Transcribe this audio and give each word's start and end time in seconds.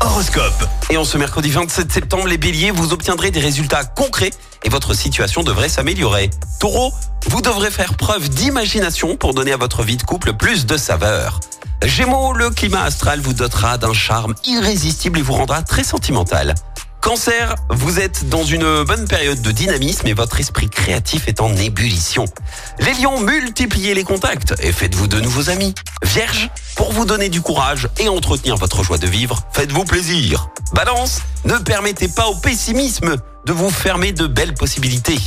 Horoscope. 0.00 0.68
Et 0.90 0.96
en 0.96 1.04
ce 1.04 1.16
mercredi 1.16 1.48
27 1.48 1.92
septembre, 1.92 2.26
les 2.26 2.38
béliers, 2.38 2.72
vous 2.72 2.92
obtiendrez 2.92 3.30
des 3.30 3.38
résultats 3.38 3.84
concrets 3.84 4.32
et 4.64 4.68
votre 4.68 4.94
situation 4.94 5.44
devrait 5.44 5.68
s'améliorer. 5.68 6.30
Taureau, 6.58 6.92
vous 7.28 7.40
devrez 7.40 7.70
faire 7.70 7.94
preuve 7.94 8.28
d'imagination 8.28 9.16
pour 9.16 9.32
donner 9.32 9.52
à 9.52 9.56
votre 9.56 9.84
vie 9.84 9.96
de 9.96 10.02
couple 10.02 10.32
plus 10.32 10.66
de 10.66 10.76
saveur. 10.76 11.38
Gémeaux, 11.84 12.32
le 12.32 12.50
climat 12.50 12.82
astral 12.82 13.20
vous 13.20 13.32
dotera 13.32 13.78
d'un 13.78 13.92
charme 13.92 14.34
irrésistible 14.44 15.20
et 15.20 15.22
vous 15.22 15.34
rendra 15.34 15.62
très 15.62 15.84
sentimental. 15.84 16.56
Cancer, 17.04 17.54
vous 17.68 18.00
êtes 18.00 18.30
dans 18.30 18.44
une 18.44 18.82
bonne 18.82 19.06
période 19.06 19.42
de 19.42 19.50
dynamisme 19.50 20.06
et 20.06 20.14
votre 20.14 20.40
esprit 20.40 20.70
créatif 20.70 21.28
est 21.28 21.42
en 21.42 21.54
ébullition. 21.54 22.24
Les 22.78 22.94
lions, 22.94 23.20
multipliez 23.20 23.92
les 23.92 24.04
contacts 24.04 24.54
et 24.62 24.72
faites-vous 24.72 25.06
de 25.06 25.20
nouveaux 25.20 25.50
amis. 25.50 25.74
Vierge, 26.02 26.48
pour 26.76 26.92
vous 26.92 27.04
donner 27.04 27.28
du 27.28 27.42
courage 27.42 27.90
et 27.98 28.08
entretenir 28.08 28.56
votre 28.56 28.82
joie 28.82 28.96
de 28.96 29.06
vivre, 29.06 29.42
faites-vous 29.52 29.84
plaisir. 29.84 30.48
Balance, 30.72 31.20
ne 31.44 31.58
permettez 31.58 32.08
pas 32.08 32.26
au 32.28 32.36
pessimisme 32.36 33.16
de 33.44 33.52
vous 33.52 33.68
fermer 33.68 34.12
de 34.12 34.26
belles 34.26 34.54
possibilités. 34.54 35.18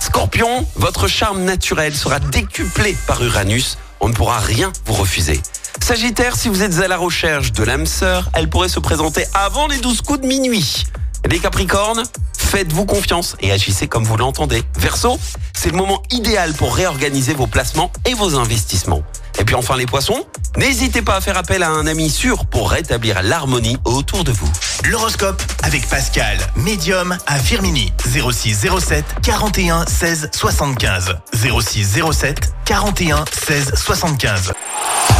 Scorpion, 0.00 0.66
votre 0.74 1.06
charme 1.06 1.44
naturel 1.44 1.94
sera 1.94 2.18
décuplé 2.18 2.96
par 3.06 3.22
Uranus, 3.22 3.78
on 4.00 4.08
ne 4.08 4.12
pourra 4.12 4.40
rien 4.40 4.72
vous 4.86 4.94
refuser. 4.94 5.40
Sagittaire, 5.80 6.34
si 6.34 6.48
vous 6.48 6.64
êtes 6.64 6.80
à 6.80 6.88
la 6.88 6.96
recherche 6.96 7.52
de 7.52 7.62
l'âme 7.62 7.86
sœur, 7.86 8.28
elle 8.34 8.50
pourrait 8.50 8.68
se 8.68 8.80
présenter 8.80 9.24
avant 9.34 9.68
les 9.68 9.78
12 9.78 10.02
coups 10.02 10.20
de 10.20 10.26
minuit. 10.26 10.84
Les 11.30 11.38
Capricornes, 11.38 12.02
faites-vous 12.36 12.84
confiance 12.84 13.36
et 13.40 13.52
agissez 13.52 13.88
comme 13.88 14.04
vous 14.04 14.16
l'entendez. 14.16 14.62
Verseau, 14.76 15.18
c'est 15.54 15.70
le 15.70 15.76
moment 15.76 16.02
idéal 16.10 16.52
pour 16.52 16.74
réorganiser 16.74 17.32
vos 17.32 17.46
placements 17.46 17.90
et 18.06 18.14
vos 18.14 18.34
investissements. 18.36 19.02
Et 19.38 19.44
puis 19.44 19.54
enfin 19.54 19.76
les 19.76 19.86
poissons, 19.86 20.26
n'hésitez 20.56 21.00
pas 21.00 21.16
à 21.16 21.20
faire 21.20 21.38
appel 21.38 21.62
à 21.62 21.70
un 21.70 21.86
ami 21.86 22.10
sûr 22.10 22.44
pour 22.46 22.70
rétablir 22.70 23.22
l'harmonie 23.22 23.78
autour 23.84 24.24
de 24.24 24.32
vous. 24.32 24.50
L'horoscope 24.84 25.40
avec 25.62 25.88
Pascal, 25.88 26.38
médium 26.56 27.16
à 27.26 27.38
Firmini. 27.38 27.92
06 28.04 28.66
07 28.78 29.04
41 29.22 29.86
16 29.86 30.30
75. 30.32 31.16
06 31.34 32.00
07 32.12 32.52
41 32.64 33.24
16 33.32 33.72
75. 33.74 34.52